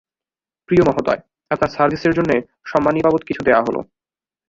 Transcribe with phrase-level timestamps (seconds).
[0.69, 1.21] প্রিয় মহোদয়,
[1.51, 2.35] আপনার সার্ভিসের জন্যে
[2.65, 3.75] সন্মানী বাবদ সামান্য কিছু দেওয়া হল।